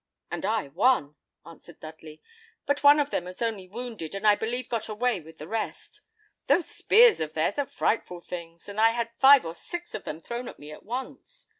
[0.31, 1.13] "And I one,"
[1.45, 2.23] answered Dudley;
[2.65, 6.01] "but one of them was only wounded, and I believe got away with the rest.
[6.47, 10.19] Those spears of theirs are frightful things; and I had five or six of them
[10.19, 11.45] thrown at me at once.